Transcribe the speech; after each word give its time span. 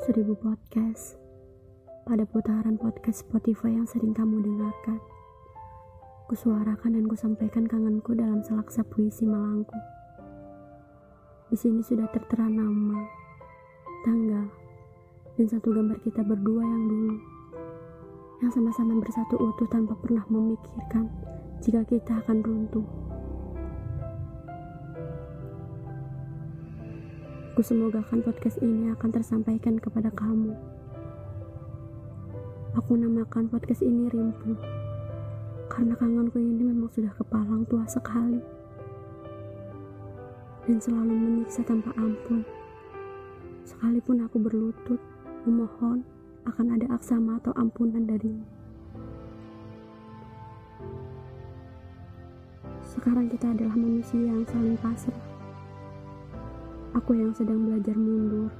seribu 0.00 0.32
podcast 0.32 1.20
pada 2.08 2.24
putaran 2.24 2.80
podcast 2.80 3.20
Spotify 3.20 3.76
yang 3.76 3.84
sering 3.84 4.16
kamu 4.16 4.40
dengarkan. 4.40 4.96
Kusuarakan 6.24 6.96
dan 6.96 7.04
kusampaikan 7.04 7.68
kangenku 7.68 8.16
dalam 8.16 8.40
selaksa 8.40 8.80
puisi 8.80 9.28
malangku. 9.28 9.76
Di 11.52 11.56
sini 11.60 11.84
sudah 11.84 12.08
tertera 12.16 12.48
nama, 12.48 12.96
tanggal, 14.08 14.48
dan 15.36 15.46
satu 15.52 15.68
gambar 15.68 16.00
kita 16.00 16.24
berdua 16.24 16.64
yang 16.64 16.84
dulu. 16.88 17.16
Yang 18.40 18.50
sama-sama 18.56 19.04
bersatu 19.04 19.36
utuh 19.36 19.68
tanpa 19.68 20.00
pernah 20.00 20.24
memikirkan 20.32 21.12
jika 21.60 21.84
kita 21.84 22.24
akan 22.24 22.40
runtuh. 22.40 23.09
Kusemogakan 27.60 28.24
podcast 28.24 28.56
ini 28.64 28.88
akan 28.88 29.20
tersampaikan 29.20 29.76
kepada 29.76 30.08
kamu. 30.16 30.56
Aku 32.72 32.96
namakan 32.96 33.52
podcast 33.52 33.84
ini 33.84 34.08
Rimpu. 34.08 34.56
Karena 35.68 35.92
kangenku 35.92 36.40
ini 36.40 36.72
memang 36.72 36.88
sudah 36.88 37.12
kepalang 37.20 37.68
tua 37.68 37.84
sekali. 37.84 38.40
Dan 40.64 40.80
selalu 40.80 41.12
menyiksa 41.12 41.60
tanpa 41.60 41.92
ampun. 42.00 42.48
Sekalipun 43.68 44.24
aku 44.24 44.40
berlutut, 44.40 45.00
memohon 45.44 46.00
akan 46.48 46.80
ada 46.80 46.88
aksama 46.96 47.36
atau 47.44 47.52
ampunan 47.60 48.08
darimu. 48.08 48.48
Sekarang 52.88 53.28
kita 53.28 53.52
adalah 53.52 53.76
manusia 53.76 54.16
yang 54.16 54.48
saling 54.48 54.80
pasrah 54.80 55.39
Aku 56.90 57.14
yang 57.14 57.30
sedang 57.30 57.70
belajar 57.70 57.94
mundur, 57.94 58.50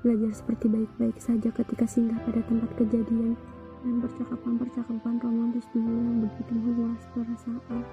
belajar 0.00 0.32
seperti 0.32 0.72
baik-baik 0.72 1.20
saja 1.20 1.52
ketika 1.52 1.84
singgah 1.84 2.16
pada 2.24 2.40
tempat 2.48 2.72
kejadian 2.80 3.36
dan 3.84 3.94
percakapan-percakapan 4.00 5.20
romantis 5.20 5.68
dulu 5.68 6.00
yang 6.00 6.24
begitu 6.24 6.52
meluas 6.56 7.04
perasaan. 7.12 7.84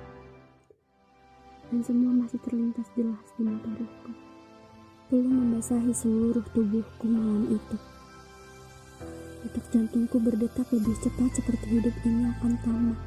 Dan 1.68 1.84
semua 1.84 2.16
masih 2.24 2.40
terlintas 2.40 2.88
jelas 2.96 3.20
di 3.36 3.44
memoriku. 3.44 4.16
Belum 5.12 5.34
membasahi 5.44 5.92
seluruh 5.92 6.48
tubuhku 6.56 7.06
malam 7.12 7.52
itu. 7.52 7.76
Detak 9.44 9.68
jantungku 9.76 10.24
berdetak 10.24 10.72
lebih 10.72 10.96
cepat 11.04 11.36
seperti 11.36 11.84
hidup 11.84 11.96
ini 12.08 12.32
akan 12.32 12.56
tamat. 12.64 13.00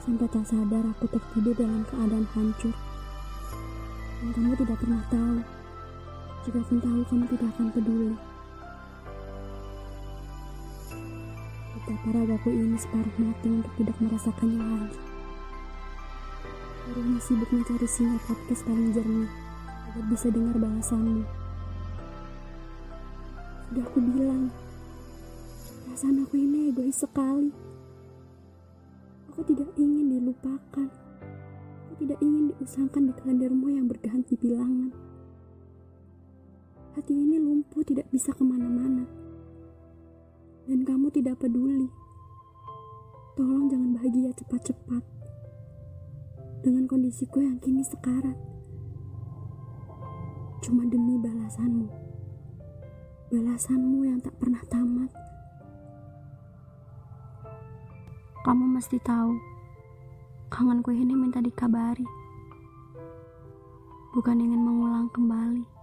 Sampai 0.00 0.32
tak 0.32 0.48
sadar 0.48 0.84
aku 0.96 1.12
tertidur 1.12 1.52
dalam 1.60 1.84
keadaan 1.92 2.24
hancur 2.32 2.72
dan 4.16 4.28
kamu 4.32 4.54
tidak 4.56 4.76
pernah 4.80 5.02
tahu. 5.12 5.38
Jika 6.46 6.60
pun 6.62 6.78
tahu, 6.78 7.00
kamu 7.10 7.24
tidak 7.34 7.48
akan 7.56 7.66
peduli. 7.74 8.14
Betapa 11.76 12.08
ragaku 12.16 12.50
ini 12.50 12.76
separuh 12.80 13.16
mati 13.20 13.48
untuk 13.50 13.72
tidak 13.78 13.96
merasakannya 14.02 14.62
lagi. 14.62 14.98
Barunya 16.86 17.18
sibuk 17.18 17.50
mencari 17.50 17.88
sinyal 17.90 18.18
podcast 18.26 18.62
paling 18.62 18.94
jernih 18.94 19.30
agar 19.90 20.04
bisa 20.06 20.26
dengar 20.30 20.56
balasanmu. 20.58 21.22
Sudah 23.66 23.82
aku 23.82 23.98
bilang, 23.98 24.54
perasaan 25.82 26.22
aku 26.22 26.34
ini 26.38 26.70
egois 26.70 26.94
sekali. 26.94 27.50
Aku 29.34 29.42
tidak 29.44 29.68
ingin 29.74 30.14
dilupakan 30.14 31.05
tidak 32.06 32.22
ingin 32.22 32.54
diusangkan 32.54 33.10
di 33.10 33.12
kalendermu 33.18 33.66
yang 33.66 33.90
berganti 33.90 34.38
bilangan. 34.38 34.94
Hati 36.94 37.10
ini 37.10 37.34
lumpuh 37.42 37.82
tidak 37.82 38.06
bisa 38.14 38.30
ke 38.30 38.46
mana-mana. 38.46 39.02
Dan 40.70 40.86
kamu 40.86 41.10
tidak 41.10 41.42
peduli. 41.42 41.90
Tolong 43.34 43.66
jangan 43.66 43.98
bahagia 43.98 44.30
cepat-cepat. 44.38 45.02
Dengan 46.62 46.86
kondisiku 46.86 47.42
yang 47.42 47.58
kini 47.58 47.82
sekarat. 47.82 48.38
Cuma 50.62 50.86
demi 50.86 51.18
balasanmu. 51.18 51.90
Balasanmu 53.34 53.98
yang 54.06 54.22
tak 54.22 54.38
pernah 54.38 54.62
tamat. 54.70 55.10
Kamu 58.46 58.78
mesti 58.78 59.02
tahu 59.02 59.55
Kangenku 60.46 60.94
ini 60.94 61.10
minta 61.18 61.42
dikabari, 61.42 62.06
bukan 64.14 64.38
ingin 64.38 64.62
mengulang 64.62 65.10
kembali. 65.10 65.75